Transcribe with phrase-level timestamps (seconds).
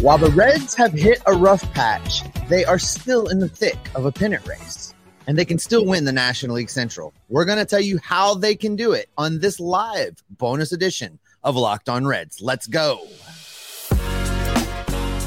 [0.00, 4.06] While the Reds have hit a rough patch, they are still in the thick of
[4.06, 4.94] a pennant race
[5.26, 7.12] and they can still win the National League Central.
[7.28, 11.18] We're going to tell you how they can do it on this live bonus edition
[11.44, 12.40] of Locked On Reds.
[12.40, 13.06] Let's go.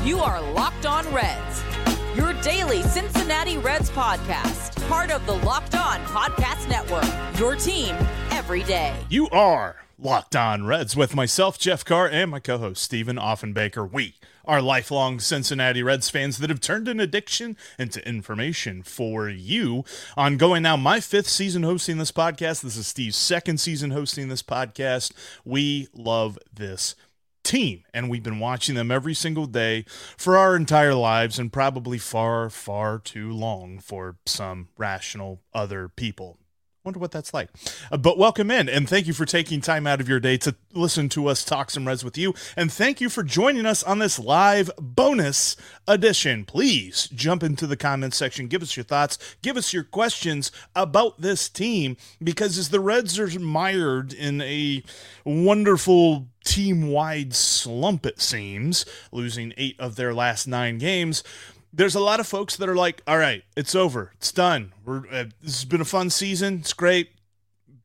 [0.03, 1.63] You are Locked On Reds,
[2.16, 7.95] your daily Cincinnati Reds podcast, part of the Locked On Podcast Network, your team
[8.31, 8.95] every day.
[9.11, 13.89] You are Locked On Reds with myself, Jeff Carr, and my co host, Stephen Offenbaker.
[13.89, 19.85] We are lifelong Cincinnati Reds fans that have turned an addiction into information for you.
[20.17, 22.63] Ongoing now, my fifth season hosting this podcast.
[22.63, 25.11] This is Steve's second season hosting this podcast.
[25.45, 26.95] We love this
[27.44, 29.85] team and we've been watching them every single day
[30.17, 36.39] for our entire lives and probably far far too long for some rational other people
[36.86, 37.48] Wonder what that's like.
[37.94, 40.53] Uh, but welcome in, and thank you for taking time out of your day to
[40.74, 42.34] listen to us talk some Reds with you.
[42.57, 45.56] And thank you for joining us on this live bonus
[45.88, 46.44] edition.
[46.44, 51.22] Please jump into the comments section, give us your thoughts, give us your questions about
[51.22, 54.84] this team, because as the Reds are mired in a
[55.24, 61.24] wonderful team wide slump, it seems, losing eight of their last nine games
[61.73, 64.11] there's a lot of folks that are like, all right, it's over.
[64.17, 64.73] It's done.
[64.85, 66.59] We're, uh, this has been a fun season.
[66.59, 67.09] It's great.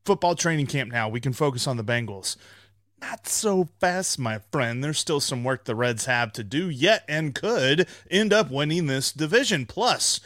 [0.04, 1.08] Football training camp now.
[1.08, 2.36] We can focus on the Bengals.
[3.00, 4.84] Not so fast, my friend.
[4.84, 8.86] There's still some work the Reds have to do yet and could end up winning
[8.86, 9.66] this division.
[9.66, 10.20] Plus,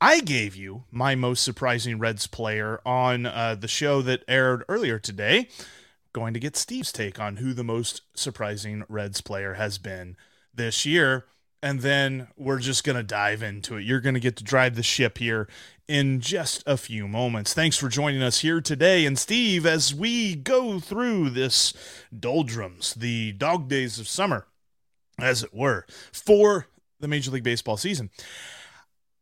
[0.00, 4.98] I gave you my most surprising Reds player on uh, the show that aired earlier
[4.98, 5.48] today.
[6.12, 10.16] Going to get Steve's take on who the most surprising Reds player has been
[10.52, 11.26] this year
[11.62, 13.84] and then we're just going to dive into it.
[13.84, 15.48] You're going to get to drive the ship here
[15.88, 17.54] in just a few moments.
[17.54, 19.06] Thanks for joining us here today.
[19.06, 21.72] And Steve, as we go through this
[22.16, 24.46] doldrums, the dog days of summer,
[25.18, 26.66] as it were, for
[27.00, 28.10] the Major League Baseball season,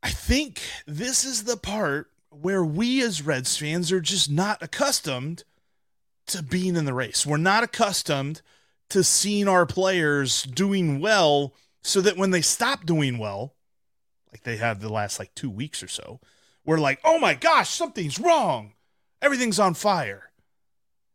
[0.03, 5.45] I think this is the part where we as Reds fans are just not accustomed
[6.27, 7.25] to being in the race.
[7.25, 8.43] We're not accustomed
[8.91, 11.55] to seeing our players doing well
[11.87, 13.55] so that when they stop doing well,
[14.33, 16.21] like they have the last like two weeks or so,
[16.65, 18.73] we're like, oh my gosh, something's wrong.
[19.23, 20.33] Everything's on fire.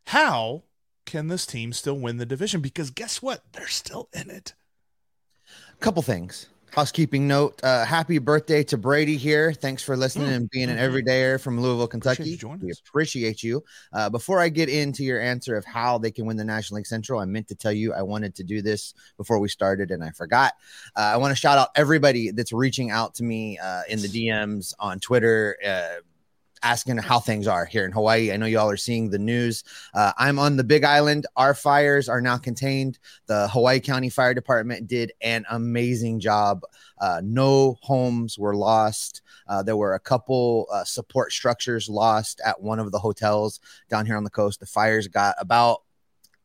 [0.07, 0.63] How
[1.05, 2.61] can this team still win the division?
[2.61, 3.43] Because guess what?
[3.51, 4.53] They're still in it.
[5.81, 9.51] Couple things housekeeping note uh, happy birthday to brady here.
[9.53, 10.35] Thanks for listening mm.
[10.35, 10.95] and being an mm-hmm.
[10.95, 12.35] everydayer from louisville kentucky.
[12.35, 13.63] appreciate we appreciate you.
[13.93, 16.87] Uh, before i get into your answer of how they can win the national league
[16.87, 20.03] central i meant to tell you i wanted to do this before we started and
[20.03, 20.53] i forgot.
[20.95, 24.07] Uh, i want to shout out everybody that's reaching out to me uh, in the
[24.07, 25.99] dms on twitter uh,
[26.63, 28.31] asking how things are here in Hawaii.
[28.31, 29.63] I know y'all are seeing the news.
[29.94, 31.25] Uh, I'm on the Big Island.
[31.35, 32.99] Our fires are now contained.
[33.27, 36.61] The Hawaii County Fire Department did an amazing job.
[36.99, 39.22] Uh, no homes were lost.
[39.47, 43.59] Uh, there were a couple uh, support structures lost at one of the hotels
[43.90, 44.59] down here on the coast.
[44.59, 45.81] The fires got about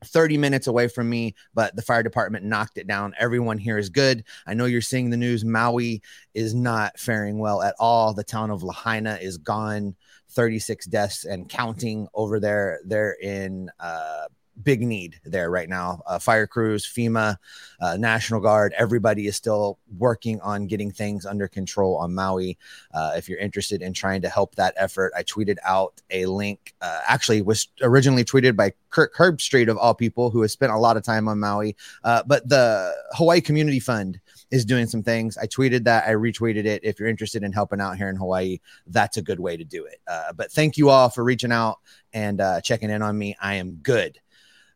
[0.05, 3.15] 30 minutes away from me, but the fire department knocked it down.
[3.19, 4.25] Everyone here is good.
[4.47, 5.45] I know you're seeing the news.
[5.45, 6.03] Maui
[6.35, 8.13] is not faring well at all.
[8.13, 9.97] The town of Lahaina is gone.
[10.37, 12.81] 36 deaths and counting over there.
[12.85, 14.27] They're in uh,
[14.63, 16.03] big need there right now.
[16.07, 17.37] Uh, fire crews, FEMA,
[17.81, 22.59] uh, National Guard, everybody is still working on getting things under control on Maui.
[22.93, 26.75] Uh, if you're interested in trying to help that effort, I tweeted out a link.
[26.81, 30.79] Uh, actually, was originally tweeted by Kirk Herbstreit of all people, who has spent a
[30.79, 31.77] lot of time on Maui.
[32.05, 34.21] Uh, but the Hawaii Community Fund
[34.51, 35.37] is doing some things.
[35.37, 36.85] I tweeted that, I retweeted it.
[36.85, 39.85] If you're interested in helping out here in Hawaii, that's a good way to do
[39.87, 40.01] it.
[40.07, 41.79] Uh, but thank you all for reaching out
[42.13, 43.37] and uh, checking in on me.
[43.41, 44.19] I am good.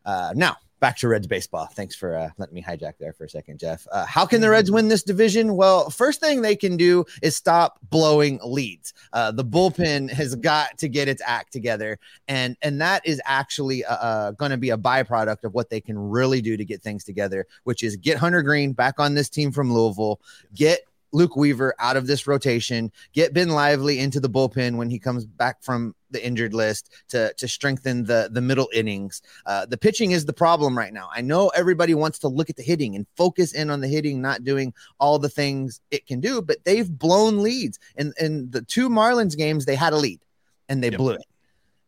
[0.05, 1.67] Uh, now, back to Reds baseball.
[1.67, 3.87] Thanks for uh, letting me hijack there for a second, Jeff.
[3.91, 5.55] Uh, how can the Reds win this division?
[5.55, 8.93] Well, first thing they can do is stop blowing leads.
[9.13, 13.85] Uh, the bullpen has got to get its act together, and and that is actually
[13.85, 16.81] uh, uh going to be a byproduct of what they can really do to get
[16.81, 20.19] things together, which is get Hunter Greene back on this team from Louisville,
[20.55, 20.81] get
[21.13, 25.25] Luke Weaver out of this rotation, get Ben Lively into the bullpen when he comes
[25.25, 29.21] back from the injured list to to strengthen the the middle innings.
[29.45, 31.09] Uh, the pitching is the problem right now.
[31.13, 34.21] I know everybody wants to look at the hitting and focus in on the hitting,
[34.21, 37.79] not doing all the things it can do, but they've blown leads.
[37.97, 40.19] And in the two Marlins games, they had a lead
[40.69, 40.97] and they yep.
[40.97, 41.25] blew it.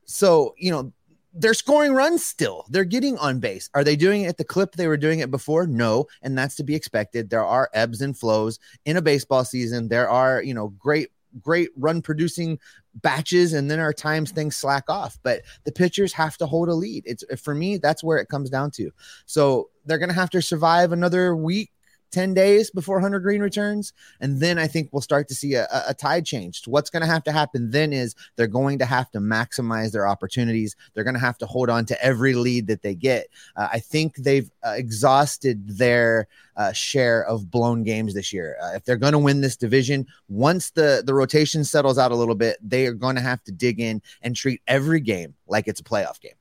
[0.06, 0.92] So you know
[1.34, 2.66] they're scoring runs still.
[2.70, 3.70] They're getting on base.
[3.74, 5.66] Are they doing it at the clip they were doing it before?
[5.66, 7.30] No, and that's to be expected.
[7.30, 9.88] There are ebbs and flows in a baseball season.
[9.88, 11.10] There are, you know, great
[11.42, 12.60] great run producing
[12.96, 15.18] batches and then our times things slack off.
[15.24, 17.04] But the pitchers have to hold a lead.
[17.06, 18.92] It's for me that's where it comes down to.
[19.26, 21.72] So they're going to have to survive another week
[22.14, 23.92] 10 days before Hunter Greene returns.
[24.22, 26.64] And then I think we'll start to see a, a tide change.
[26.66, 30.08] What's going to have to happen then is they're going to have to maximize their
[30.08, 30.76] opportunities.
[30.94, 33.28] They're going to have to hold on to every lead that they get.
[33.56, 38.58] Uh, I think they've uh, exhausted their uh, share of blown games this year.
[38.62, 42.16] Uh, if they're going to win this division, once the, the rotation settles out a
[42.16, 45.68] little bit, they are going to have to dig in and treat every game like
[45.68, 46.36] it's a playoff game.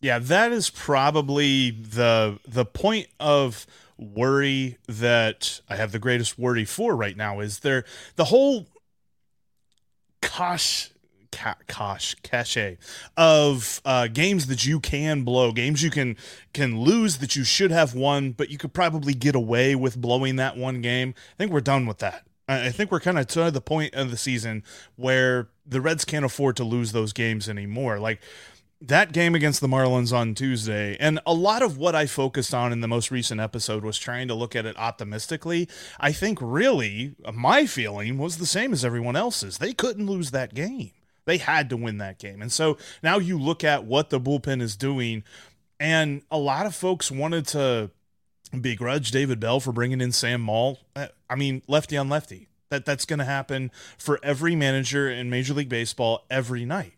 [0.00, 3.66] Yeah, that is probably the the point of
[4.02, 7.84] worry that I have the greatest worry for right now is there
[8.16, 8.66] the whole
[10.20, 10.90] kosh
[11.66, 12.76] kosh cachet
[13.16, 16.16] of uh, games that you can blow, games you can
[16.52, 20.36] can lose that you should have won, but you could probably get away with blowing
[20.36, 21.14] that one game.
[21.34, 22.26] I think we're done with that.
[22.48, 24.62] I think we're kind of to the point of the season
[24.96, 27.98] where the Reds can't afford to lose those games anymore.
[27.98, 28.20] Like
[28.88, 32.72] that game against the Marlins on Tuesday, and a lot of what I focused on
[32.72, 35.68] in the most recent episode was trying to look at it optimistically.
[36.00, 39.58] I think really my feeling was the same as everyone else's.
[39.58, 40.90] They couldn't lose that game.
[41.24, 42.42] They had to win that game.
[42.42, 45.22] And so now you look at what the bullpen is doing,
[45.78, 47.90] and a lot of folks wanted to
[48.58, 50.80] begrudge David Bell for bringing in Sam Moll.
[50.96, 52.48] Uh, I mean, lefty on lefty.
[52.70, 56.94] That that's going to happen for every manager in Major League Baseball every night.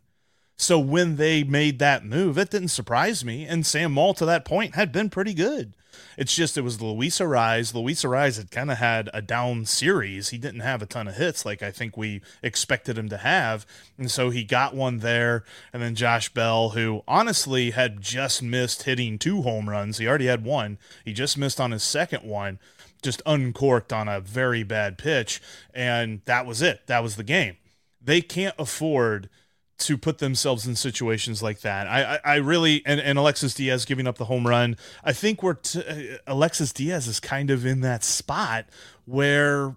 [0.56, 3.44] So when they made that move, it didn't surprise me.
[3.44, 5.74] And Sam Moll to that point had been pretty good.
[6.16, 7.74] It's just it was Luis Arraez.
[7.74, 10.28] Luis Arraez had kind of had a down series.
[10.28, 13.66] He didn't have a ton of hits like I think we expected him to have.
[13.98, 15.44] And so he got one there.
[15.72, 19.98] And then Josh Bell, who honestly had just missed hitting two home runs.
[19.98, 20.78] He already had one.
[21.04, 22.58] He just missed on his second one,
[23.02, 25.40] just uncorked on a very bad pitch.
[25.72, 26.86] And that was it.
[26.86, 27.56] That was the game.
[28.00, 29.28] They can't afford–
[29.76, 31.86] to put themselves in situations like that.
[31.86, 34.76] I, I, I, really and, and Alexis Diaz giving up the home run.
[35.02, 38.66] I think we're t- uh, Alexis Diaz is kind of in that spot
[39.04, 39.76] where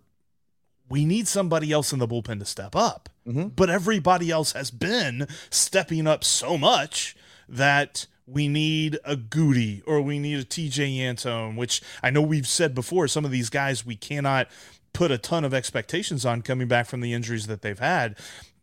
[0.89, 3.09] we need somebody else in the bullpen to step up.
[3.27, 3.47] Mm-hmm.
[3.49, 7.15] But everybody else has been stepping up so much
[7.50, 12.47] that we need a Goody or we need a Tejay Antone, which I know we've
[12.47, 13.07] said before.
[13.07, 14.47] Some of these guys we cannot
[14.93, 18.17] put a ton of expectations on coming back from the injuries that they've had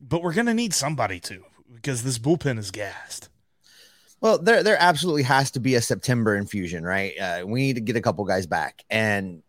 [0.09, 3.29] but we're going to need somebody to because this bullpen is gassed.
[4.21, 7.19] Well, there there absolutely has to be a September infusion, right?
[7.19, 9.43] Uh, we need to get a couple guys back, and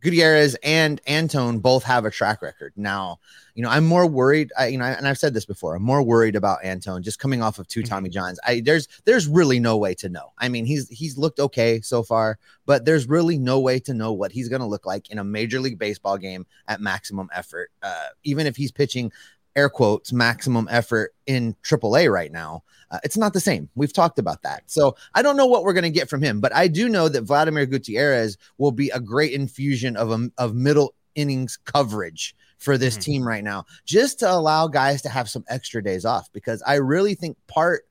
[0.00, 2.72] Gutierrez and Antone both have a track record.
[2.76, 3.18] Now,
[3.54, 4.52] you know, I'm more worried.
[4.58, 5.74] I, you know, and I've said this before.
[5.74, 7.88] I'm more worried about Antone just coming off of 2 mm-hmm.
[7.88, 8.40] Tommy Johns.
[8.44, 10.32] I there's there's really no way to know.
[10.38, 14.12] I mean, he's he's looked okay so far, but there's really no way to know
[14.12, 17.70] what he's going to look like in a Major League Baseball game at maximum effort.
[17.82, 19.12] Uh, even if he's pitching
[19.56, 22.62] air quotes maximum effort in AAA right now.
[22.90, 23.68] Uh, it's not the same.
[23.74, 24.64] We've talked about that.
[24.66, 27.08] So I don't know what we're going to get from him, but I do know
[27.08, 32.76] that Vladimir Gutierrez will be a great infusion of a, of middle innings coverage for
[32.76, 33.12] this mm-hmm.
[33.12, 36.30] team right now, just to allow guys to have some extra days off.
[36.32, 37.84] Because I really think part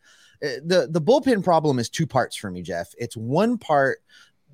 [0.43, 2.93] uh, the the bullpen problem is two parts for me, Jeff.
[2.97, 3.99] It's one part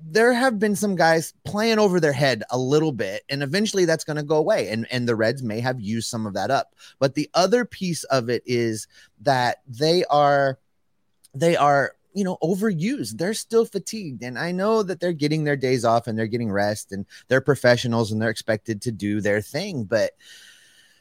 [0.04, 4.04] there have been some guys playing over their head a little bit and eventually that's
[4.04, 6.74] going to go away and and the reds may have used some of that up.
[6.98, 8.88] But the other piece of it is
[9.22, 10.58] that they are
[11.34, 13.18] they are you know overused.
[13.18, 16.50] They're still fatigued and i know that they're getting their days off and they're getting
[16.50, 20.12] rest and they're professionals and they're expected to do their thing but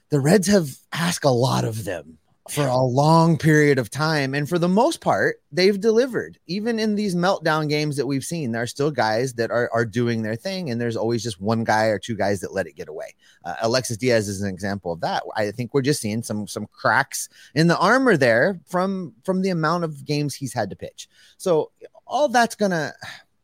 [0.10, 2.18] the reds have asked a lot of them
[2.50, 4.36] for a long period of time.
[4.36, 6.38] And for the most part, they've delivered.
[6.46, 9.86] Even in these meltdown games that we've seen, there are still guys that are, are
[9.86, 10.70] doing their thing.
[10.70, 13.16] And there's always just one guy or two guys that let it get away.
[13.44, 15.24] Uh, Alexis Diaz is an example of that.
[15.36, 19.50] I think we're just seeing some some cracks in the armor there from from the
[19.50, 21.10] amount of games he's had to pitch.
[21.38, 21.72] So
[22.06, 22.94] all that's gonna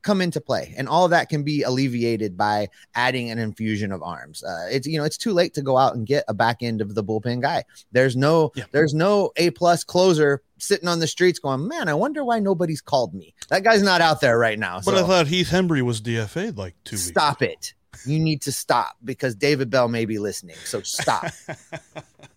[0.02, 4.44] come into play and all that can be alleviated by adding an infusion of arms
[4.44, 6.82] uh, it's you know it's too late to go out and get a back end
[6.82, 8.64] of the bullpen guy there's no yeah.
[8.72, 12.82] there's no a plus closer sitting on the streets going man i wonder why nobody's
[12.82, 15.04] called me that guy's not out there right now but so.
[15.04, 17.54] i thought heath Hembree was dfa'd like two stop weeks.
[17.54, 21.26] it you need to stop because david bell may be listening so stop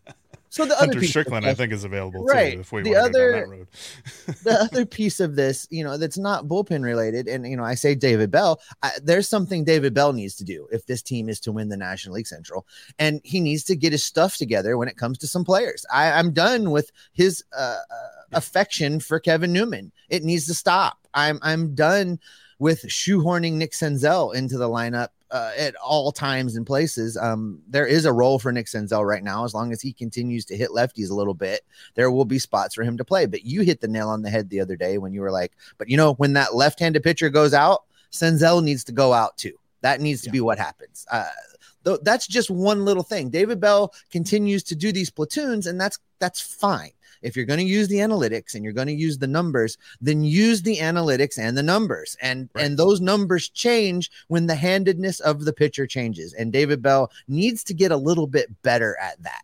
[0.55, 2.53] So the Hunter other Strickland, I think, is available right.
[2.53, 2.61] too.
[2.61, 3.67] If we the other,
[4.45, 7.75] the other piece of this, you know, that's not bullpen related, and you know, I
[7.75, 8.61] say David Bell.
[8.81, 11.77] I, there's something David Bell needs to do if this team is to win the
[11.77, 12.69] National League Central,
[13.01, 15.85] and he needs to get his stuff together when it comes to some players.
[15.93, 19.91] I, I'm done with his uh, uh affection for Kevin Newman.
[20.09, 20.99] It needs to stop.
[21.15, 22.21] I'm I'm done
[22.61, 27.17] with shoehorning Nick Senzel into the lineup uh, at all times and places.
[27.17, 29.45] Um, there is a role for Nick Senzel right now.
[29.45, 31.63] As long as he continues to hit lefties a little bit,
[31.95, 33.27] there will be spots for him to play.
[33.27, 35.53] But you hit the nail on the head the other day when you were like,
[35.79, 39.37] but you know, when that left handed pitcher goes out, Senzel needs to go out
[39.37, 39.55] too.
[39.81, 40.33] That needs to yeah.
[40.33, 41.05] be what happens.
[41.11, 41.29] Uh,
[41.85, 43.29] th- that's just one little thing.
[43.29, 46.93] David Bell continues to do these platoons, and that's that's fine
[47.25, 50.23] if you're going to use the analytics and you're going to use the numbers, then
[50.23, 52.17] use the analytics and the numbers.
[52.23, 52.65] And right.
[52.65, 56.35] and those numbers change when the handedness of the pitcher changes.
[56.35, 59.43] And David Bell needs to get a little bit better at that.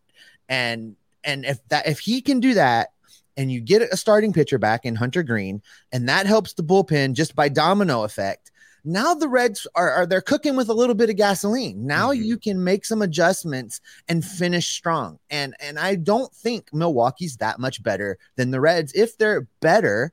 [0.49, 0.95] And
[1.25, 2.91] and if that if he can do that,
[3.37, 7.15] and you get a starting pitcher back in Hunter Greene and that helps the bullpen
[7.15, 8.51] just by domino effect,
[8.85, 11.87] now the Reds are, are they're cooking with a little bit of gasoline.
[11.87, 12.23] Now mm-hmm.
[12.23, 15.19] you can make some adjustments and finish strong.
[15.31, 18.93] And and I don't think Milwaukee's that much better than the Reds.
[18.93, 20.13] If they're better,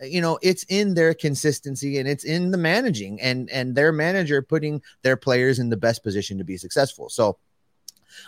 [0.00, 4.42] you know, it's in their consistency and it's in the managing and and their manager
[4.42, 7.08] putting their players in the best position to be successful.
[7.08, 7.38] So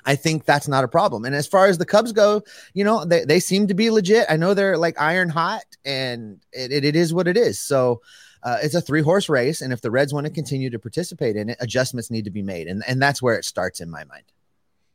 [0.05, 1.25] I think that's not a problem.
[1.25, 2.43] And as far as the Cubs go,
[2.75, 4.27] you know, they, they seem to be legit.
[4.29, 7.59] I know they're like iron hot and it, it, it is what it is.
[7.59, 8.03] So
[8.43, 11.37] uh, it's a three horse race, and if the Reds want to continue to participate
[11.37, 14.05] in it, adjustments need to be made, and and that's where it starts in my
[14.05, 14.25] mind.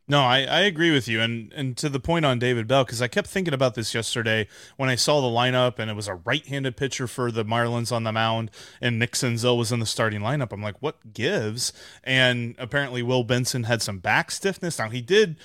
[0.06, 3.00] No, I, I agree with you, and and to the point on David Bell because
[3.00, 4.46] I kept thinking about this yesterday
[4.76, 8.04] when I saw the lineup and it was a right-handed pitcher for the Marlins on
[8.04, 8.50] the mound,
[8.82, 10.52] and Nick Senzel was in the starting lineup.
[10.52, 11.72] I'm like, what gives?
[12.02, 14.78] And apparently, Will Benson had some back stiffness.
[14.78, 15.36] Now he did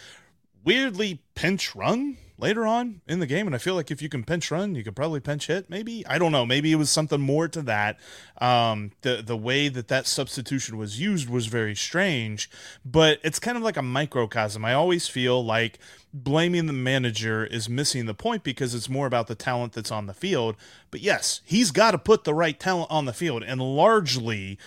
[0.65, 3.46] weirdly pinch run later on in the game.
[3.46, 5.69] And I feel like if you can pinch run, you could probably pinch hit.
[5.69, 6.46] Maybe I don't know.
[6.46, 8.00] Maybe it was something more to that.
[8.39, 12.50] Um, the the way that that substitution was used was very strange,
[12.86, 14.63] but it's kind of like a microcosm.
[14.63, 15.79] I always feel like
[16.13, 20.08] blaming the manager is missing the point because it's more about the talent that's on
[20.08, 20.55] the field.
[20.91, 24.58] But yes, he's got to put the right talent on the field, and largely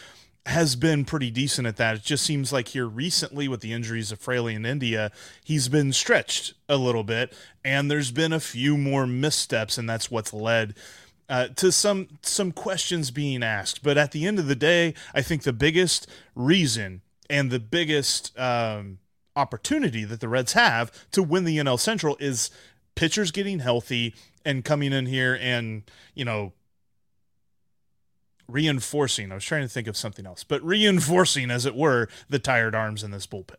[0.47, 1.97] has been pretty decent at that.
[1.97, 5.13] It just seems like here recently with the injuries of Fraley in India,
[5.45, 7.33] he's been stretched a little bit,
[7.65, 10.75] and there's been a few more missteps, and that's what's led
[11.29, 13.83] uh, to some some questions being asked.
[13.83, 18.39] But at the end of the day, I think the biggest reason and the biggest
[18.39, 18.99] um,
[19.37, 22.51] opportunity that the Reds have to win the NL Central is
[22.95, 25.85] pitchers getting healthy and coming in here and
[26.15, 26.53] you know
[28.53, 29.33] reinforcing.
[29.33, 32.75] I was trying to think of something else, but reinforcing, as it were, the tired
[32.75, 33.57] arms in this bullpen.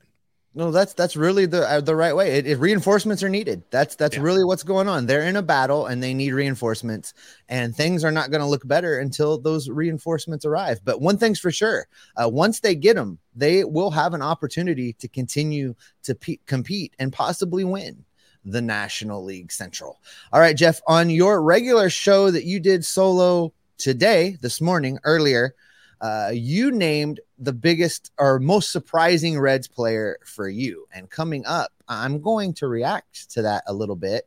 [0.55, 2.37] No, that's that's really the uh, the right way.
[2.37, 3.63] It, it, reinforcements are needed.
[3.71, 4.21] That's that's yeah.
[4.21, 5.07] really what's going on.
[5.07, 7.15] They're in a battle and they need reinforcements,
[7.49, 10.79] and things are not going to look better until those reinforcements arrive.
[10.85, 14.93] But one thing's for sure: uh, once they get them, they will have an opportunity
[14.93, 15.73] to continue
[16.03, 18.05] to pe- compete and possibly win
[18.45, 19.99] the National League Central.
[20.31, 25.55] All right, Jeff, on your regular show that you did solo today, this morning, earlier,
[25.99, 30.87] uh, you named the biggest or most surprising Reds player for you.
[30.93, 34.25] And coming up, I'm going to react to that a little bit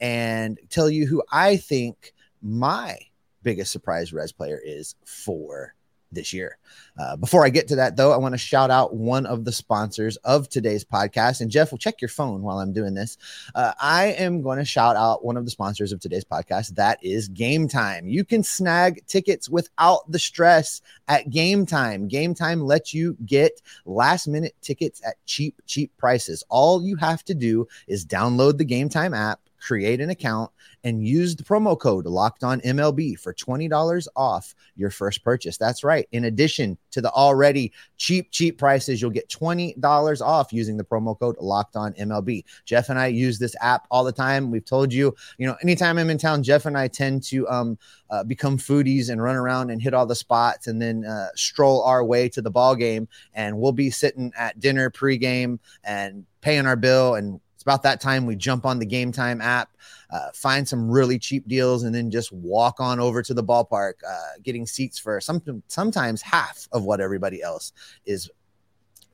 [0.00, 2.96] and tell you who I think my
[3.42, 5.74] biggest surprise Reds player is for
[6.14, 6.58] this year.
[6.98, 9.52] Uh, before I get to that, though, I want to shout out one of the
[9.52, 11.40] sponsors of today's podcast.
[11.40, 13.18] And Jeff, will check your phone while I'm doing this.
[13.54, 16.76] Uh, I am going to shout out one of the sponsors of today's podcast.
[16.76, 18.06] That is Game Time.
[18.06, 22.06] You can snag tickets without the stress at Game Time.
[22.06, 26.44] Game Time lets you get last minute tickets at cheap, cheap prices.
[26.48, 30.50] All you have to do is download the Game Time app create an account
[30.84, 35.56] and use the promo code locked on MLB for $20 off your first purchase.
[35.56, 36.06] That's right.
[36.12, 41.18] In addition to the already cheap, cheap prices, you'll get $20 off using the promo
[41.18, 42.44] code locked on MLB.
[42.66, 44.50] Jeff and I use this app all the time.
[44.50, 47.78] We've told you, you know, anytime I'm in town, Jeff and I tend to um,
[48.10, 51.82] uh, become foodies and run around and hit all the spots and then uh, stroll
[51.84, 53.08] our way to the ball game.
[53.32, 58.26] And we'll be sitting at dinner pregame and paying our bill and about that time
[58.26, 59.70] we jump on the game time app
[60.10, 63.94] uh, find some really cheap deals and then just walk on over to the ballpark
[64.08, 67.72] uh, getting seats for some, sometimes half of what everybody else
[68.06, 68.30] is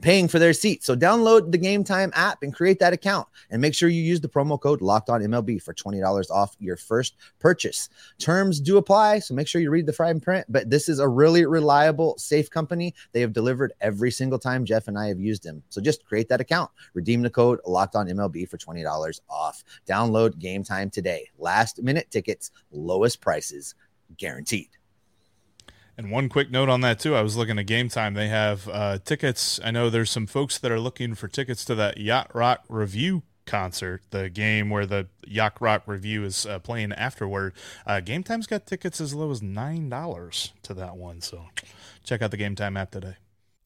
[0.00, 0.82] paying for their seat.
[0.82, 4.20] So download the Game Time app and create that account and make sure you use
[4.20, 7.88] the promo code locked on MLB for $20 off your first purchase.
[8.18, 11.08] Terms do apply, so make sure you read the fine print, but this is a
[11.08, 12.94] really reliable, safe company.
[13.12, 15.62] They have delivered every single time Jeff and I have used them.
[15.68, 19.62] So just create that account, redeem the code locked on MLB for $20 off.
[19.86, 21.28] Download Game Time today.
[21.38, 23.74] Last minute tickets, lowest prices
[24.16, 24.68] guaranteed.
[26.00, 27.14] And one quick note on that too.
[27.14, 28.14] I was looking at Game Time.
[28.14, 29.60] They have uh, tickets.
[29.62, 33.20] I know there's some folks that are looking for tickets to that Yacht Rock Revue
[33.44, 37.52] concert, the game where the Yacht Rock Revue is uh, playing afterward.
[37.86, 41.20] Uh, Game Time's got tickets as low as nine dollars to that one.
[41.20, 41.44] So
[42.02, 43.16] check out the Game Time app today.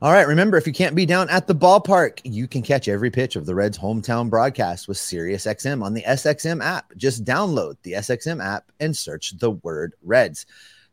[0.00, 0.28] All right.
[0.28, 3.46] Remember, if you can't be down at the ballpark, you can catch every pitch of
[3.46, 6.94] the Reds' hometown broadcast with SiriusXM on the SXM app.
[6.96, 10.46] Just download the SXM app and search the word Reds.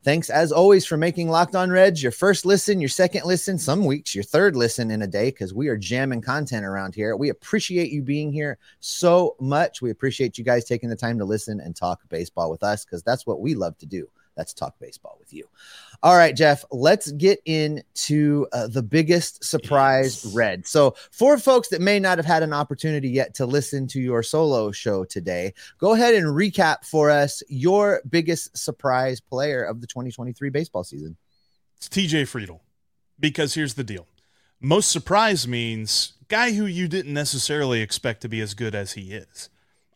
[0.04, 3.86] Thanks as always for making Locked On Reds your first listen, your second listen, some
[3.86, 7.16] weeks your third listen in a day because we are jamming content around here.
[7.16, 9.84] We appreciate you being here so much.
[9.84, 13.04] We appreciate you guys taking the time to listen and talk baseball with us because
[13.04, 14.08] that's what we love to do.
[14.36, 15.48] That's talk baseball with you.
[16.04, 20.34] All right, Jeff, let's get into uh, the biggest surprise yes.
[20.36, 20.68] red.
[20.68, 24.24] So, for folks that may not have had an opportunity yet to listen to your
[24.24, 29.88] solo show today, go ahead and recap for us your biggest surprise player of the
[29.88, 31.16] 2023 baseball season.
[31.78, 32.60] It's TJ Friedl.
[33.20, 34.08] Because here's the deal
[34.60, 39.14] most surprise means guy who you didn't necessarily expect to be as good as he
[39.14, 39.50] is.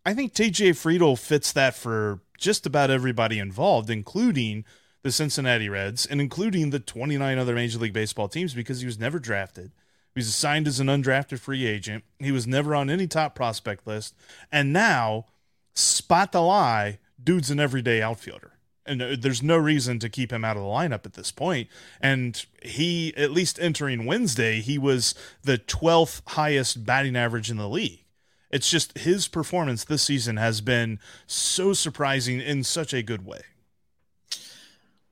[0.05, 4.65] I think TJ Friedl fits that for just about everybody involved, including
[5.03, 8.99] the Cincinnati Reds and including the 29 other Major League Baseball teams because he was
[8.99, 9.71] never drafted.
[10.13, 12.03] He was assigned as an undrafted free agent.
[12.19, 14.15] He was never on any top prospect list.
[14.51, 15.25] And now,
[15.73, 18.53] spot the lie, dude's an everyday outfielder.
[18.85, 21.69] And uh, there's no reason to keep him out of the lineup at this point.
[22.01, 27.69] And he, at least entering Wednesday, he was the 12th highest batting average in the
[27.69, 28.05] league.
[28.51, 33.41] It's just his performance this season has been so surprising in such a good way.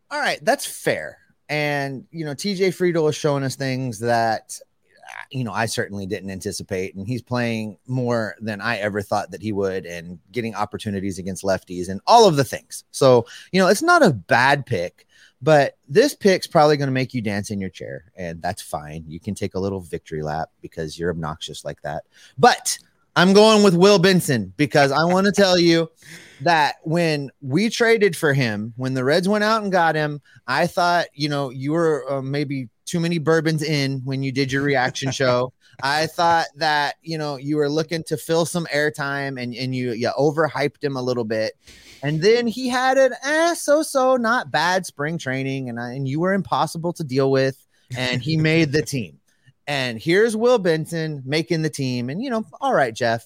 [0.09, 1.19] All right, that's fair.
[1.49, 4.59] And you know, TJ Friedl is showing us things that
[5.31, 9.41] you know I certainly didn't anticipate, and he's playing more than I ever thought that
[9.41, 12.85] he would, and getting opportunities against lefties and all of the things.
[12.91, 15.05] So you know, it's not a bad pick.
[15.39, 19.03] But this pick's probably going to make you dance in your chair, and that's fine.
[19.07, 22.05] You can take a little victory lap because you're obnoxious like that.
[22.39, 22.79] But
[23.17, 25.89] I'm going with Will Benson because I want to tell you
[26.41, 30.67] that when we traded for him, when the Reds went out and got him, I
[30.67, 34.61] thought, you know, you were uh, maybe too many bourbons in when you did your
[34.61, 35.51] reaction show.
[35.81, 39.93] I thought that, you know, you were looking to fill some airtime and, and you,
[39.93, 41.53] you overhyped him a little bit.
[42.03, 46.07] And then he had an eh, so so not bad spring training, and, I, and
[46.07, 47.57] you were impossible to deal with.
[47.97, 49.16] And he made the team.
[49.67, 52.09] And here's Will Benson making the team.
[52.09, 53.25] And, you know, all right, Jeff,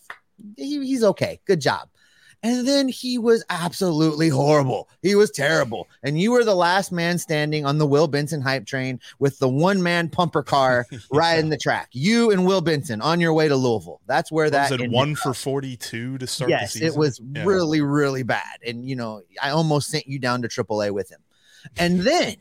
[0.57, 1.39] he, he's okay.
[1.45, 1.87] Good job.
[2.43, 4.89] And then he was absolutely horrible.
[5.03, 5.87] He was terrible.
[6.01, 9.47] And you were the last man standing on the Will Benson hype train with the
[9.47, 10.97] one man pumper car yeah.
[11.11, 11.89] riding the track.
[11.91, 14.01] You and Will Benson on your way to Louisville.
[14.07, 14.89] That's where that was it.
[14.89, 17.43] One for 42 to start yes, it was yeah.
[17.45, 18.57] really, really bad.
[18.65, 21.19] And, you know, I almost sent you down to AAA with him.
[21.77, 22.37] And then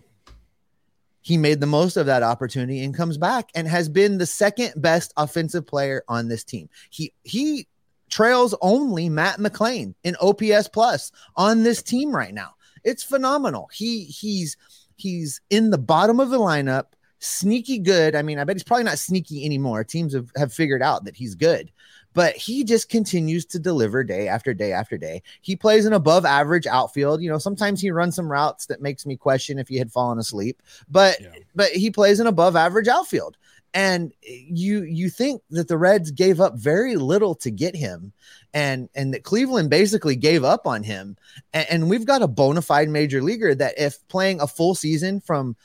[1.23, 4.73] he made the most of that opportunity and comes back and has been the second
[4.77, 6.69] best offensive player on this team.
[6.91, 7.67] He he
[8.09, 12.55] trails only Matt McLain in OPS plus on this team right now.
[12.85, 13.69] It's phenomenal.
[13.73, 14.57] He he's
[14.97, 16.87] he's in the bottom of the lineup
[17.21, 18.15] sneaky good.
[18.15, 19.85] I mean, I bet he's probably not sneaky anymore.
[19.85, 21.71] Teams have, have figured out that he's good,
[22.15, 25.23] but he just continues to deliver day after day after day.
[25.41, 27.23] He plays an above average outfield.
[27.23, 30.19] You know, sometimes he runs some routes that makes me question if he had fallen
[30.19, 31.31] asleep, but yeah.
[31.55, 33.37] but he plays an above average outfield.
[33.73, 38.13] And you you think that the Reds gave up very little to get him,
[38.53, 41.17] and and that Cleveland basically gave up on him.
[41.53, 45.21] And, and we've got a bona fide major leaguer that if playing a full season
[45.21, 45.57] from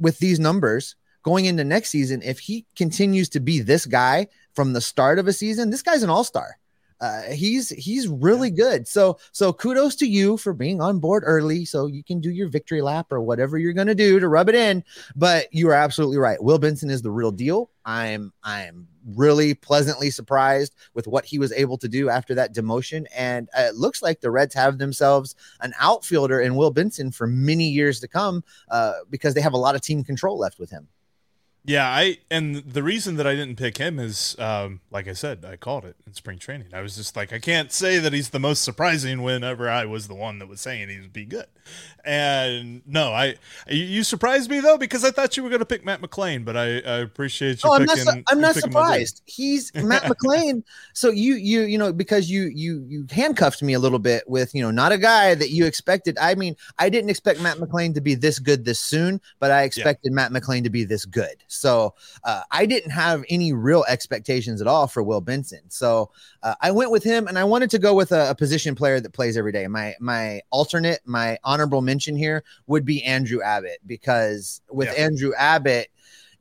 [0.00, 4.72] with these numbers going into next season, if he continues to be this guy from
[4.72, 6.58] the start of a season, this guy's an all-star.
[7.02, 8.86] Uh, he's he's really good.
[8.86, 12.48] So so kudos to you for being on board early, so you can do your
[12.48, 14.84] victory lap or whatever you're gonna do to rub it in.
[15.16, 16.40] But you are absolutely right.
[16.40, 17.70] Will Benson is the real deal.
[17.84, 23.06] I'm I'm really pleasantly surprised with what he was able to do after that demotion,
[23.16, 27.26] and uh, it looks like the Reds have themselves an outfielder in Will Benson for
[27.26, 30.70] many years to come uh, because they have a lot of team control left with
[30.70, 30.86] him.
[31.64, 35.44] Yeah, I and the reason that I didn't pick him is, um, like I said,
[35.44, 36.68] I called it in spring training.
[36.74, 40.08] I was just like, I can't say that he's the most surprising whenever I was
[40.08, 41.46] the one that was saying he would be good.
[42.04, 43.36] And no, I
[43.68, 46.56] you surprised me though because I thought you were going to pick Matt McLain, but
[46.56, 47.70] I, I appreciate you.
[47.70, 47.98] Oh, I'm not.
[48.28, 49.22] I'm not surprised.
[49.26, 50.64] He's Matt McLain.
[50.94, 54.52] So you you you know because you you you handcuffed me a little bit with
[54.52, 56.18] you know not a guy that you expected.
[56.20, 59.62] I mean, I didn't expect Matt McLain to be this good this soon, but I
[59.62, 60.16] expected yeah.
[60.16, 61.36] Matt McLain to be this good.
[61.52, 65.62] So uh, I didn't have any real expectations at all for Will Benson.
[65.68, 66.10] So
[66.42, 68.98] uh, I went with him, and I wanted to go with a, a, position player
[69.00, 69.66] that plays every day.
[69.66, 75.04] My my alternate, my honorable mention here would be Andrew Abbott because with yeah.
[75.04, 75.88] Andrew Abbott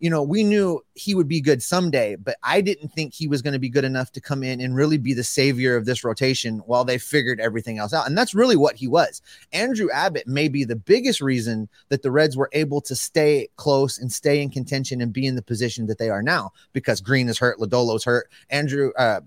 [0.02, 3.44] you know, we knew he would be good someday, but I didn't think he was
[3.44, 6.04] going to be good enough to come in and really be the savior of this
[6.04, 8.08] rotation while they figured everything else out.
[8.08, 9.22] And that's really what he was.
[9.54, 14.00] Andrew Abbott may be the biggest reason that the Reds were able to stay close
[14.00, 17.30] and stay in contention and be in the position that they are now because Greene
[17.30, 19.22] is hurt, Lodolo's hurt, Andrew, uh,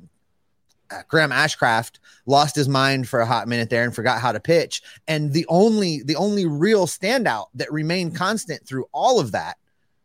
[0.90, 4.40] uh, Graham Ashcraft lost his mind for a hot minute there and forgot how to
[4.40, 4.82] pitch.
[5.06, 9.56] And the only the only real standout that remained constant through all of that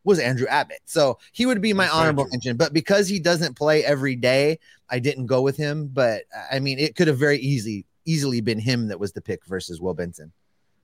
[0.03, 0.81] was Andrew Abbott.
[0.85, 2.57] So he would be my That's honorable mention.
[2.57, 4.59] But because he doesn't play every day,
[4.89, 5.87] I didn't go with him.
[5.87, 9.21] But uh, I mean, it could have very easy easily been him that was the
[9.21, 10.31] pick versus Will Benson.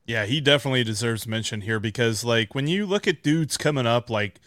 [0.05, 4.09] Yeah, he definitely deserves mention here because like when you look at dudes coming up
[4.09, 4.39] like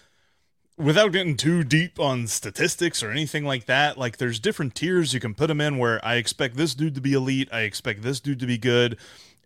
[0.77, 5.19] without getting too deep on statistics or anything like that, like there's different tiers you
[5.19, 8.21] can put them in where I expect this dude to be elite, I expect this
[8.21, 8.97] dude to be good,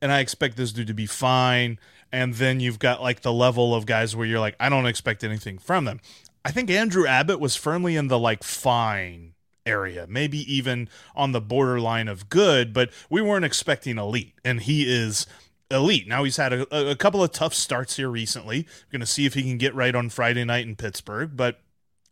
[0.03, 1.79] and I expect this dude to be fine
[2.13, 5.25] and then you've got like the level of guys where you're like, I don't expect
[5.25, 6.01] anything from them.
[6.45, 11.41] I think Andrew Abbott was firmly in the like fine area, maybe even on the
[11.41, 15.27] borderline of good, but we weren't expecting elite, and he is
[15.71, 16.09] elite.
[16.09, 18.67] Now he's had a, a couple of tough starts here recently.
[18.87, 21.61] We're going to see if he can get right on Friday night in Pittsburgh, but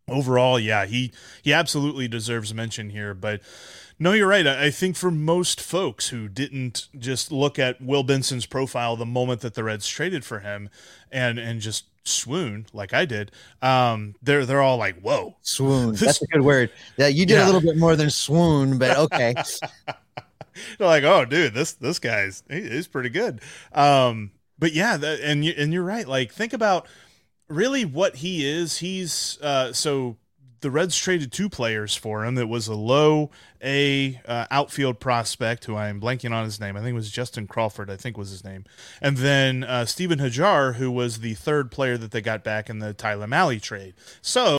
[0.09, 3.41] overall, yeah, he he absolutely deserves mention here, but
[4.03, 4.47] no, you're right.
[4.47, 9.43] I think for most folks who didn't just look at Will Benson's profile the moment
[9.43, 10.71] that the Reds traded for him
[11.13, 16.23] and and just swoon like I did, um, they're they're all like, "Whoa, swoon." That's
[16.23, 16.71] a good word.
[16.97, 17.45] Yeah, you did yeah.
[17.45, 19.35] a little bit more than swoon, but okay.
[19.87, 25.45] they're like, "Oh, dude, this this guy's he's pretty good." Um, but yeah, that, and
[25.45, 26.09] you and you're right.
[26.09, 26.89] Like, think about
[27.49, 28.79] really what he is.
[28.79, 30.17] He's uh, so
[30.61, 32.35] the Reds traded two players for him.
[32.35, 33.31] That was a low
[33.63, 36.77] A uh, outfield prospect who I'm blanking on his name.
[36.77, 37.91] I think it was Justin Crawford.
[37.91, 38.65] I think was his name,
[39.01, 42.79] and then uh, Stephen Hajjar, who was the third player that they got back in
[42.79, 43.95] the Tyler Mahle trade.
[44.23, 44.59] So.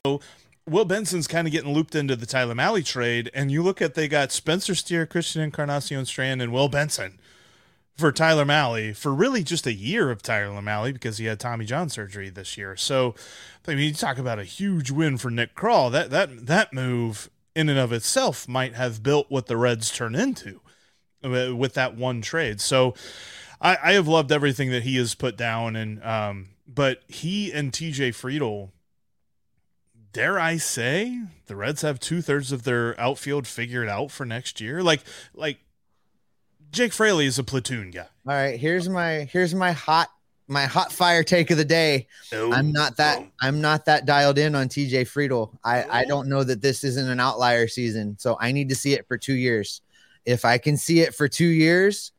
[0.70, 3.96] Will Benson's kind of getting looped into the Tyler Mahle trade, and you look at
[3.96, 7.20] they got Spencer Steer, Christian Encarnacion Strand, and Will Benson
[8.02, 11.64] for Tyler Mahle for really just a year of Tyler Mahle because he had Tommy
[11.64, 12.76] John surgery this year.
[12.76, 13.16] So,
[13.66, 15.90] I mean, you talk about a huge win for Nick Krall.
[15.92, 20.16] That that that move in and of itself might have built what the Reds turn
[20.16, 20.60] into
[21.24, 22.60] with that one trade.
[22.60, 22.94] So,
[23.62, 27.72] I, I have loved everything that he has put down, and um, but he and
[27.72, 28.72] TJ Friedl.
[30.14, 34.60] Dare I say the Reds have two thirds of their outfield figured out for next
[34.60, 34.84] year?
[34.84, 35.60] Like, like
[36.72, 38.08] Jake Fraley is a platoon guy.
[38.28, 40.10] All right, here's my here's my hot
[40.48, 42.08] my hot fire take of the day.
[42.34, 43.28] Oh, I'm not that oh.
[43.42, 45.58] I'm not that dialed in on TJ Friedl.
[45.64, 48.94] I I don't know that this isn't an outlier season, so I need to see
[48.94, 49.82] it for 2 years.
[50.26, 52.12] If I can see it for 2 years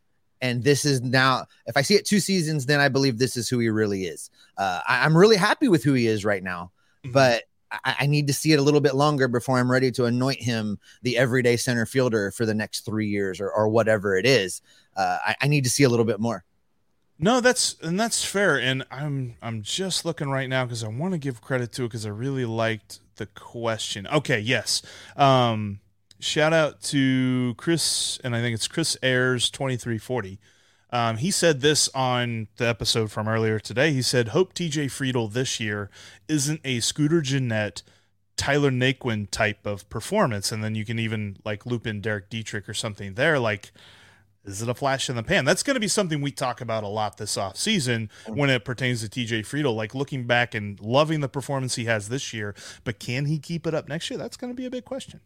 [0.42, 3.48] and this is now if I see it two seasons then I believe this is
[3.48, 4.30] who he really is.
[4.58, 6.72] Uh, I, am really happy with who he is right now.
[7.04, 7.12] Mm-hmm.
[7.12, 7.44] But
[7.84, 10.40] I, I, need to see it a little bit longer before I'm ready to anoint
[10.40, 14.62] him the everyday center fielder for the next three years or, or whatever it is.
[14.96, 16.44] Uh, I, I need to see a little bit more.
[17.18, 18.60] No, that's and that's fair.
[18.60, 21.88] And I'm I'm just looking right now because I want to give credit to it
[21.88, 24.08] because I really liked the question.
[24.08, 24.82] Okay, yes.
[25.16, 25.80] Um,
[26.18, 30.40] shout out to Chris, and I think it's Chris Ayers twenty three forty.
[30.92, 33.92] Um, he said this on the episode from earlier today.
[33.92, 35.90] He said, "Hope TJ Friedl this year
[36.28, 37.82] isn't a Scooter Gennett,
[38.36, 42.68] Tyler Naquin type of performance, and then you can even like loop in Derek Dietrich
[42.68, 43.38] or something there.
[43.38, 43.72] Like,
[44.44, 45.44] is it a flash in the pan?
[45.44, 48.64] That's going to be something we talk about a lot this off season when it
[48.64, 49.74] pertains to TJ Friedl.
[49.74, 53.66] Like looking back and loving the performance he has this year, but can he keep
[53.66, 54.18] it up next year?
[54.18, 55.20] That's going to be a big question.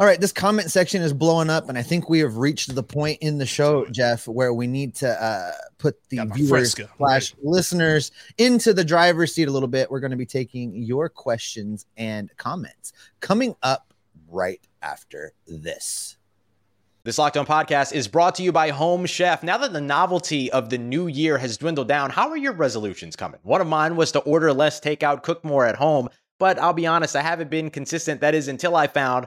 [0.00, 2.84] All right, this comment section is blowing up, and I think we have reached the
[2.84, 7.44] point in the show, Jeff, where we need to uh, put the viewers slash right.
[7.44, 9.90] listeners into the driver's seat a little bit.
[9.90, 13.92] We're going to be taking your questions and comments coming up
[14.28, 16.16] right after this.
[17.02, 19.42] This Locked On podcast is brought to you by Home Chef.
[19.42, 23.16] Now that the novelty of the new year has dwindled down, how are your resolutions
[23.16, 23.40] coming?
[23.42, 26.08] One of mine was to order less takeout, cook more at home.
[26.38, 28.20] But I'll be honest, I haven't been consistent.
[28.20, 29.26] That is until I found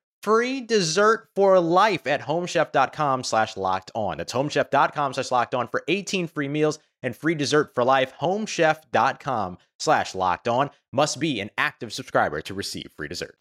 [0.21, 4.17] free dessert for life at homechef.com slash locked on.
[4.17, 8.13] That's homechef.com slash locked on for 18 free meals and free dessert for life.
[8.19, 13.37] Homechef.com slash locked on must be an active subscriber to receive free dessert.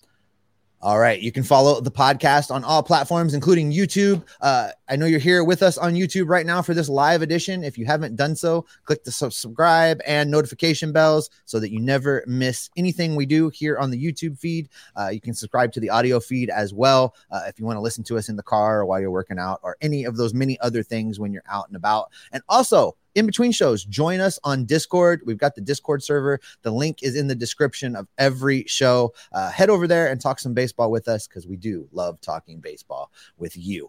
[0.83, 1.21] All right.
[1.21, 4.25] You can follow the podcast on all platforms, including YouTube.
[4.41, 7.63] Uh, I know you're here with us on YouTube right now for this live edition.
[7.63, 12.25] If you haven't done so, click the subscribe and notification bells so that you never
[12.27, 14.69] miss anything we do here on the YouTube feed.
[14.97, 17.81] Uh, you can subscribe to the audio feed as well uh, if you want to
[17.81, 20.35] listen to us in the car or while you're working out or any of those
[20.35, 22.11] many other things when you're out and about.
[22.33, 25.23] And also, in between shows, join us on Discord.
[25.25, 26.41] We've got the Discord server.
[26.63, 29.15] The link is in the description of every show.
[29.31, 32.59] Uh, head over there and talk some baseball with us because we do love talking
[32.59, 33.89] baseball with you.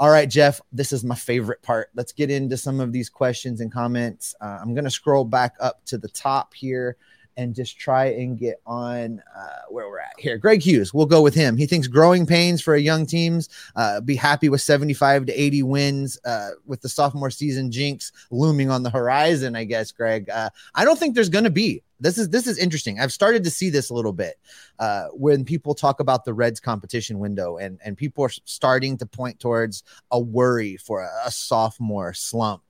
[0.00, 1.90] All right, Jeff, this is my favorite part.
[1.94, 4.34] Let's get into some of these questions and comments.
[4.40, 6.96] Uh, I'm going to scroll back up to the top here
[7.36, 10.38] and just try and get on uh, where we're at here.
[10.38, 11.56] Greg Hughes, we'll go with him.
[11.56, 13.48] He thinks growing pains for a young teams.
[13.76, 18.70] Uh, be happy with 75 to 80 wins uh, with the sophomore season jinx looming
[18.70, 19.56] on the horizon.
[19.56, 20.28] I guess, Greg.
[20.28, 21.82] Uh, I don't think there's going to be.
[22.00, 22.98] This is this is interesting.
[22.98, 24.36] I've started to see this a little bit
[24.78, 29.06] uh, when people talk about the Reds competition window, and and people are starting to
[29.06, 32.62] point towards a worry for a, a sophomore slump.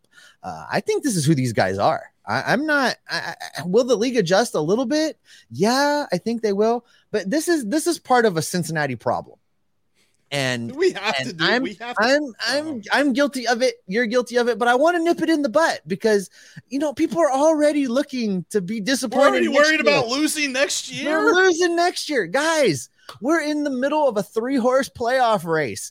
[0.43, 2.13] Uh, I think this is who these guys are.
[2.31, 2.97] I, am not.
[3.09, 5.19] I, I, will the league adjust a little bit?
[5.51, 6.85] Yeah, I think they will.
[7.11, 9.39] But this is this is part of a Cincinnati problem,
[10.31, 11.35] and we have and to.
[11.35, 12.03] Do, I'm, we have to.
[12.03, 13.77] I'm I'm I'm guilty of it.
[13.89, 14.59] You're guilty of it.
[14.59, 16.31] But I want to nip it in the butt because
[16.69, 19.49] you know people are already looking to be disappointed.
[19.49, 21.19] We're worried about losing next year.
[21.19, 22.91] We're losing next year, guys.
[23.21, 25.91] We're in the middle of a three horse playoff race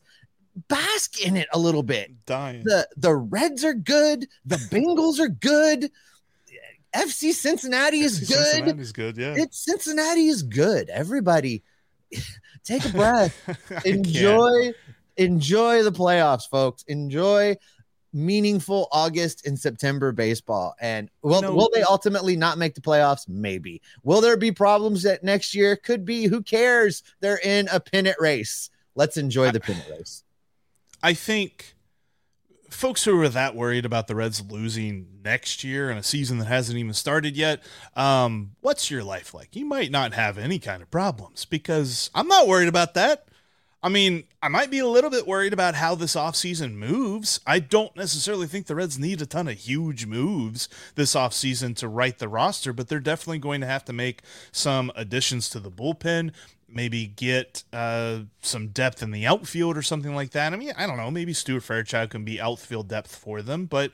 [0.67, 2.25] bask in it a little bit.
[2.25, 2.63] Dying.
[2.63, 4.28] The the Reds are good.
[4.45, 5.91] The Bengals are good.
[6.95, 8.45] FC Cincinnati is FC good.
[8.45, 9.17] Cincinnati's good.
[9.17, 9.34] Yeah.
[9.38, 10.89] It's Cincinnati is good.
[10.89, 11.63] Everybody
[12.63, 13.36] take a breath.
[13.86, 14.73] enjoy
[15.17, 16.84] enjoy the playoffs, folks.
[16.84, 17.58] Enjoy
[18.12, 20.75] meaningful August and September baseball.
[20.82, 21.54] And will no.
[21.54, 23.28] will they ultimately not make the playoffs?
[23.28, 23.82] Maybe.
[24.04, 25.75] Will there be problems that next year?
[25.75, 26.25] Could be.
[26.25, 27.04] Who cares?
[27.19, 28.69] They're in a pennant race.
[28.95, 30.23] Let's enjoy the pennant race.
[31.02, 31.75] I think
[32.69, 36.45] folks who are that worried about the Reds losing next year in a season that
[36.45, 37.62] hasn't even started yet,
[37.95, 39.55] um, what's your life like?
[39.55, 43.25] You might not have any kind of problems because I'm not worried about that.
[43.82, 47.39] I mean, I might be a little bit worried about how this offseason moves.
[47.47, 51.88] I don't necessarily think the Reds need a ton of huge moves this offseason to
[51.88, 55.71] right the roster, but they're definitely going to have to make some additions to the
[55.71, 56.34] bullpen
[56.71, 60.53] maybe get uh, some depth in the outfield or something like that.
[60.53, 61.12] I mean, I don't know.
[61.12, 63.91] Maybe Stuart Fairchild can be outfield depth for them, but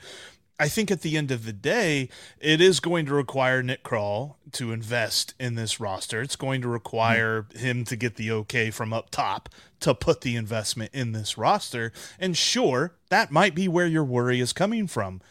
[0.57, 2.09] I think at the end of the day,
[2.39, 6.21] it is going to require Nick Krall to invest in this roster.
[6.21, 7.57] It's going to require mm.
[7.57, 9.49] him to get the okay from up top
[9.81, 11.91] to put the investment in this roster.
[12.17, 15.21] And sure, that might be where your worry is coming from.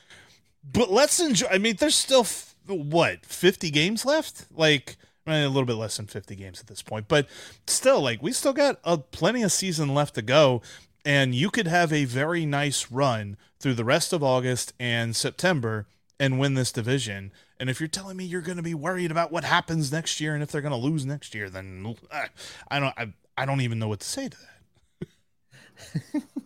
[0.62, 1.46] But let's enjoy.
[1.50, 2.26] I mean, there's still,
[2.66, 4.46] what, 50 games left?
[4.54, 7.26] Like, Eh, a little bit less than 50 games at this point, but
[7.66, 10.60] still, like we still got a plenty of season left to go.
[11.06, 15.86] and you could have a very nice run through the rest of August and September
[16.18, 17.32] and win this division.
[17.58, 20.34] And if you're telling me you're going to be worried about what happens next year
[20.34, 22.26] and if they're going to lose next year, then eh,
[22.68, 26.22] I don't I, I don't even know what to say to that.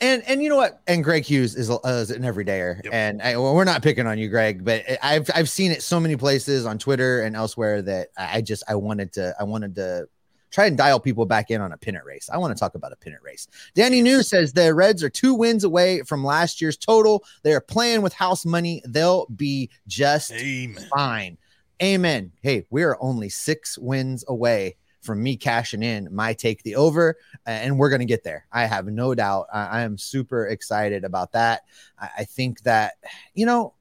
[0.00, 0.80] and and you know what?
[0.86, 2.92] And Greg Hughes is, uh, is an everydayer, yep.
[2.92, 5.98] and I, well, we're not picking on you, Greg, but I've I've seen it so
[5.98, 10.08] many places on Twitter and elsewhere that I just I wanted to I wanted to
[10.50, 12.30] try and dial people back in on a pennant race.
[12.32, 13.48] I want to talk about a pennant race.
[13.74, 17.24] Danny New says the Reds are two wins away from last year's total.
[17.42, 18.82] They are playing with house money.
[18.86, 20.86] They'll be just Amen.
[20.94, 21.38] fine.
[21.82, 22.32] Amen.
[22.40, 24.76] Hey, we are only six wins away
[25.08, 27.16] from me cashing in my take the over,
[27.46, 28.46] and we're going to get there.
[28.52, 29.46] I have no doubt.
[29.50, 31.62] I, I am super excited about that.
[31.98, 32.92] I, I think that,
[33.32, 33.72] you know,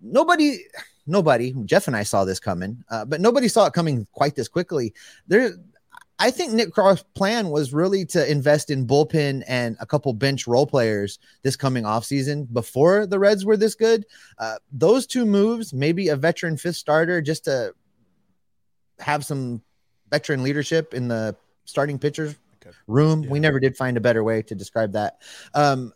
[0.00, 0.60] nobody
[1.06, 4.48] nobody, Jeff and I saw this coming, uh, but nobody saw it coming quite this
[4.48, 4.94] quickly.
[5.26, 5.50] There,
[6.18, 10.46] I think Nick Krall's plan was really to invest in bullpen and a couple bench
[10.46, 14.06] role players this coming offseason before the Reds were this good.
[14.38, 17.74] Uh, those two moves, maybe a veteran fifth starter just to
[19.00, 19.60] have some
[20.12, 22.76] veteran leadership in the starting pitchers okay.
[22.86, 23.24] room.
[23.24, 23.30] Yeah.
[23.30, 25.18] We never did find a better way to describe that.
[25.54, 25.92] Um,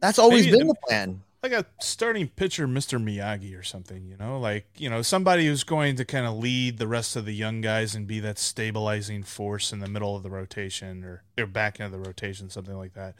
[0.00, 3.02] that's always maybe been the plan like a starting pitcher, Mr.
[3.02, 6.78] Miyagi or something, you know, like, you know, somebody who's going to kind of lead
[6.78, 10.22] the rest of the young guys and be that stabilizing force in the middle of
[10.22, 13.14] the rotation or, or back into the rotation, something like that.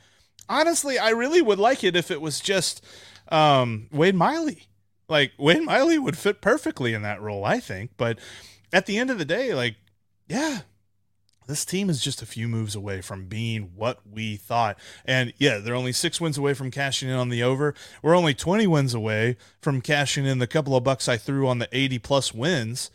[0.49, 2.85] Honestly, I really would like it if it was just
[3.31, 4.67] um, Wade Miley.
[5.09, 7.93] Like, Wade Miley would fit perfectly in that role, I think.
[7.97, 8.19] But
[8.73, 9.77] at the end of the day, like,
[10.29, 10.61] yeah,
[11.49, 14.79] this team is just a few moves away from being what we thought.
[15.07, 17.75] And yeah, they're only six wins away from cashing in on the over.
[18.03, 21.59] We're only 20 wins away from cashing in the couple of bucks I threw on
[21.59, 22.91] the 80 plus wins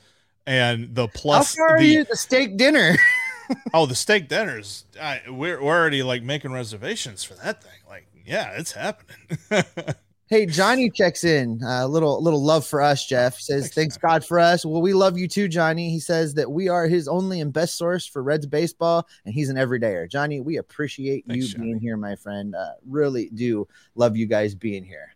[0.45, 1.55] and the plus.
[1.57, 2.95] How far the, are you the steak dinner?
[3.73, 4.85] oh, the steak dinners.
[5.01, 7.79] I, we're, we're already like making reservations for that thing.
[7.89, 9.17] Like, yeah, it's happening.
[10.27, 11.59] Hey, Johnny checks in.
[11.63, 13.39] A uh, little little love for us, Jeff.
[13.39, 14.65] Says, thanks, thanks God for us.
[14.65, 15.89] Well, we love you too, Johnny.
[15.89, 19.49] He says that we are his only and best source for Reds baseball, and he's
[19.49, 20.09] an everydayer.
[20.09, 21.65] Johnny, we appreciate thanks, you Johnny.
[21.65, 22.55] being here, my friend.
[22.55, 25.13] Uh, really do love you guys being here.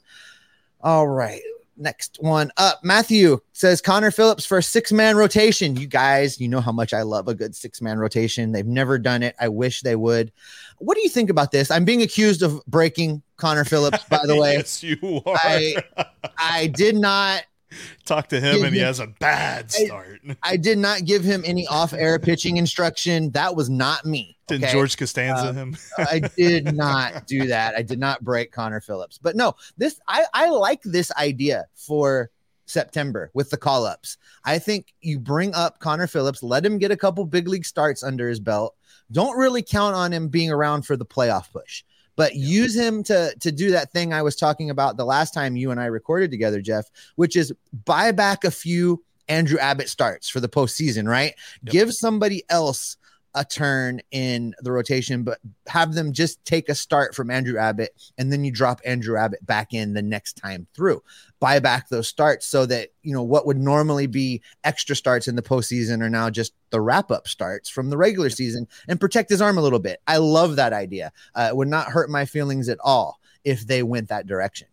[0.81, 1.41] All right.
[1.77, 2.79] Next one up.
[2.83, 5.75] Matthew says Connor Phillips for a six man rotation.
[5.75, 8.51] You guys, you know how much I love a good six man rotation.
[8.51, 9.35] They've never done it.
[9.39, 10.31] I wish they would.
[10.79, 11.69] What do you think about this?
[11.69, 14.55] I'm being accused of breaking Connor Phillips, by the way.
[14.55, 15.37] yes, you are.
[15.37, 15.75] I,
[16.37, 17.43] I did not
[18.05, 20.21] talk to him and he has a bad start.
[20.27, 23.31] I, I did not give him any off air pitching instruction.
[23.31, 24.37] That was not me.
[24.47, 24.71] Did okay?
[24.71, 25.77] George Costanza uh, him?
[25.97, 27.75] I did not do that.
[27.75, 29.17] I did not break Connor Phillips.
[29.17, 32.31] But no, this I, I like this idea for
[32.65, 34.17] September with the call ups.
[34.43, 38.03] I think you bring up Connor Phillips, let him get a couple big league starts
[38.03, 38.75] under his belt.
[39.11, 41.83] Don't really count on him being around for the playoff push
[42.17, 42.45] but yeah.
[42.45, 45.71] use him to to do that thing I was talking about the last time you
[45.71, 47.53] and I recorded together, Jeff, which is
[47.85, 51.33] buy back a few Andrew Abbott starts for the postseason, right?
[51.63, 51.71] Yep.
[51.71, 52.97] Give somebody else
[53.37, 57.91] a turn in the rotation, but have them just take a start from Andrew Abbott
[58.17, 61.03] and then you drop Andrew Abbott back in the next time through.
[61.39, 65.35] Buy back those starts so that, you know, what would normally be extra starts in
[65.35, 69.29] the postseason are now just the wrap up starts from the regular season and protect
[69.29, 70.01] his arm a little bit.
[70.07, 71.11] I love that idea.
[71.35, 74.67] Uh, it would not hurt my feelings at all if they went that direction.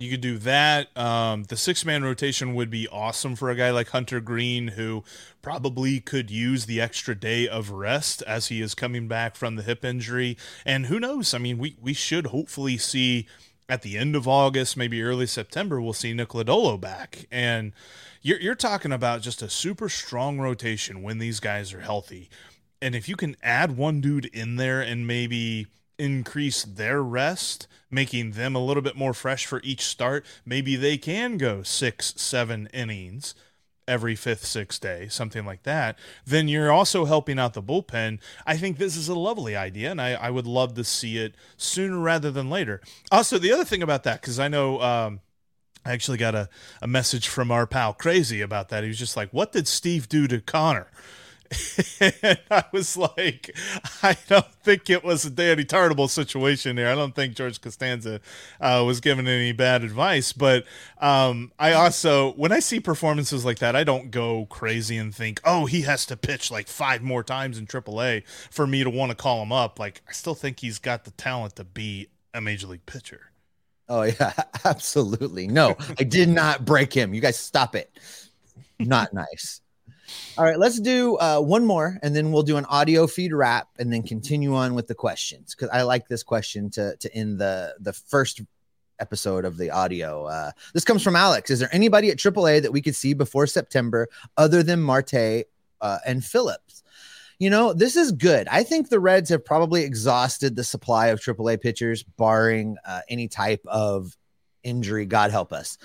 [0.00, 0.96] You could do that.
[0.96, 5.02] Um, the six man rotation would be awesome for a guy like Hunter Greene, who
[5.42, 9.62] probably could use the extra day of rest as he is coming back from the
[9.64, 10.36] hip injury.
[10.64, 11.34] And who knows?
[11.34, 13.26] I mean, we, we should hopefully see
[13.68, 17.26] at the end of August, maybe early September, we'll see Nick Lodolo back.
[17.30, 17.72] And
[18.22, 22.30] you're, you're talking about just a super strong rotation when these guys are healthy.
[22.80, 25.66] And if you can add one dude in there and maybe
[25.98, 30.96] increase their rest, making them a little bit more fresh for each start, maybe they
[30.96, 33.34] can go six, seven innings
[33.88, 38.20] every fifth, sixth day, something like that, then you're also helping out the bullpen.
[38.46, 41.34] I think this is a lovely idea, and I, I would love to see it
[41.56, 42.82] sooner rather than later.
[43.10, 45.20] Also, the other thing about that, because I know um,
[45.84, 46.50] I actually got a,
[46.82, 48.84] a message from our pal Crazy about that.
[48.84, 50.88] He was just like, What did Steve do to Connor?
[52.00, 53.56] And I was like,
[54.02, 56.90] I don't think it was a Danny Tartabull situation there.
[56.90, 58.20] I don't think George Costanza
[58.60, 60.32] uh, was given any bad advice.
[60.32, 60.64] But
[60.98, 65.40] um, I also, when I see performances like that, I don't go crazy and think,
[65.44, 69.10] oh, he has to pitch like five more times in AAA for me to want
[69.10, 69.78] to call him up.
[69.78, 73.30] Like, I still think he's got the talent to be a major league pitcher.
[73.88, 75.46] Oh, yeah, absolutely.
[75.46, 77.14] No, I did not break him.
[77.14, 77.90] You guys stop it.
[78.78, 79.62] Not nice.
[80.36, 83.68] All right, let's do uh, one more, and then we'll do an audio feed wrap,
[83.78, 87.38] and then continue on with the questions because I like this question to to end
[87.38, 88.40] the the first
[89.00, 90.26] episode of the audio.
[90.26, 91.50] Uh, this comes from Alex.
[91.50, 95.44] Is there anybody at AAA that we could see before September other than Marte
[95.80, 96.82] uh, and Phillips?
[97.38, 98.48] You know, this is good.
[98.48, 103.28] I think the Reds have probably exhausted the supply of AAA pitchers, barring uh, any
[103.28, 104.16] type of
[104.64, 105.06] injury.
[105.06, 105.78] God help us.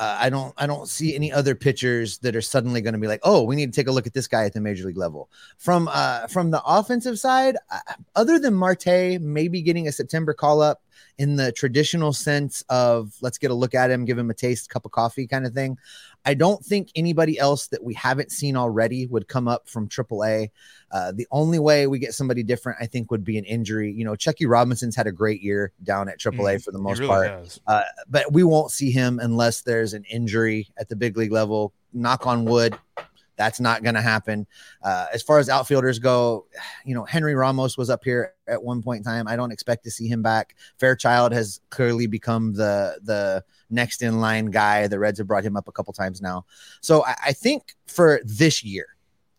[0.00, 0.54] Uh, I don't.
[0.56, 3.54] I don't see any other pitchers that are suddenly going to be like, oh, we
[3.54, 5.28] need to take a look at this guy at the major league level.
[5.58, 7.80] From uh, from the offensive side, uh,
[8.16, 10.80] other than Marte maybe getting a September call up
[11.18, 14.70] in the traditional sense of let's get a look at him, give him a taste,
[14.70, 15.76] cup of coffee kind of thing.
[16.24, 20.50] I don't think anybody else that we haven't seen already would come up from AAA.
[20.90, 23.92] Uh, the only way we get somebody different, I think, would be an injury.
[23.92, 26.98] You know, Chuckie Robinson's had a great year down at AAA mm, for the most
[26.98, 31.16] really part, uh, but we won't see him unless there's an injury at the big
[31.16, 31.72] league level.
[31.92, 32.78] Knock on wood.
[33.36, 34.46] That's not going to happen.
[34.82, 36.46] Uh, as far as outfielders go,
[36.84, 39.26] you know, Henry Ramos was up here at one point in time.
[39.26, 40.56] I don't expect to see him back.
[40.78, 44.88] Fairchild has clearly become the the next in line guy.
[44.88, 46.44] The Reds have brought him up a couple times now.
[46.82, 48.88] So I, I think for this year,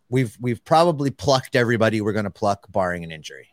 [0.09, 3.49] we've we've probably plucked everybody we're going to pluck, barring an injury.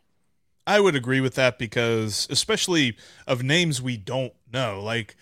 [0.66, 2.96] I would agree with that because, especially
[3.26, 5.16] of names we don't know, like,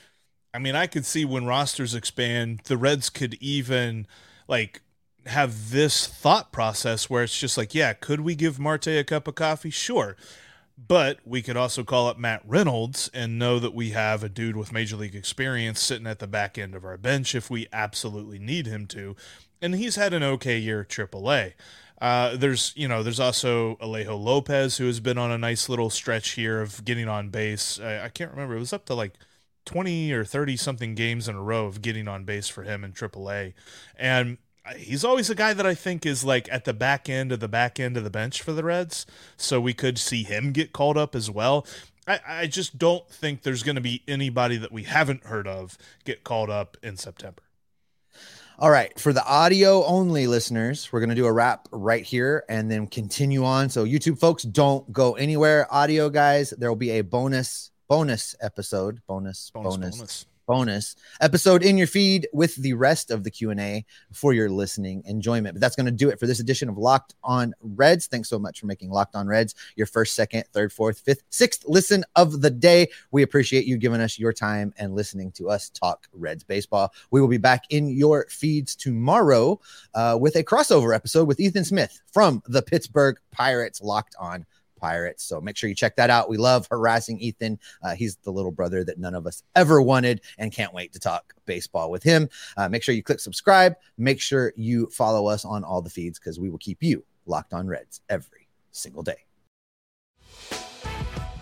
[0.56, 4.06] I mean, I could see when rosters expand, the Reds could even
[4.48, 4.80] like
[5.26, 9.28] have this thought process where it's just like, yeah, could we give Marte a cup
[9.28, 9.68] of coffee?
[9.68, 10.16] Sure.
[10.78, 14.56] But we could also call up Matt Reynolds and know that we have a dude
[14.56, 18.38] with major league experience sitting at the back end of our bench if we absolutely
[18.38, 19.14] need him to.
[19.60, 21.52] And he's had an okay year at AAA.
[22.00, 25.90] Uh, there's, you know, there's also Alejo Lopez who has been on a nice little
[25.90, 27.78] stretch here of getting on base.
[27.78, 29.14] I, I can't remember; it was up to like
[29.66, 32.92] 20 or 30 something games in a row of getting on base for him in
[32.92, 33.52] AAA,
[33.96, 34.38] and
[34.76, 37.48] he's always a guy that I think is like at the back end of the
[37.48, 39.06] back end of the bench for the Reds.
[39.36, 41.66] So we could see him get called up as well.
[42.06, 45.76] I, I just don't think there's going to be anybody that we haven't heard of
[46.04, 47.42] get called up in September.
[48.58, 48.98] All right.
[48.98, 52.86] For the audio only listeners, we're going to do a wrap right here and then
[52.86, 53.68] continue on.
[53.68, 55.66] So, YouTube folks, don't go anywhere.
[55.70, 59.96] Audio guys, there will be a bonus, bonus episode, bonus, bonus, bonus.
[59.98, 60.26] bonus.
[60.46, 65.54] bonus episode in your feed with the rest of the q&a for your listening enjoyment.
[65.54, 68.06] But that's going to do it for this edition of locked on reds.
[68.06, 71.64] Thanks so much for making locked on reds your first second third fourth fifth sixth
[71.66, 72.88] listen of the day.
[73.10, 76.92] We appreciate you giving us your time and listening to us talk reds baseball.
[77.10, 79.60] We will be back in your feeds tomorrow
[79.94, 84.46] uh, with a crossover episode with ethan smith from the pittsburgh pirates locked on
[84.76, 85.24] Pirates.
[85.24, 86.28] So make sure you check that out.
[86.28, 87.58] We love harassing Ethan.
[87.82, 90.98] Uh, he's the little brother that none of us ever wanted and can't wait to
[90.98, 92.28] talk baseball with him.
[92.56, 93.74] Uh, make sure you click subscribe.
[93.98, 97.52] Make sure you follow us on all the feeds because we will keep you locked
[97.52, 99.24] on Reds every single day.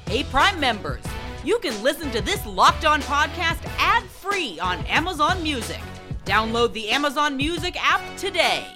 [0.06, 1.02] Hey, Prime members,
[1.44, 5.80] you can listen to this locked on podcast ad free on Amazon Music.
[6.24, 8.66] Download the Amazon Music app today.